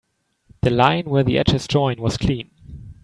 [0.63, 2.49] The line where the edges join was clean.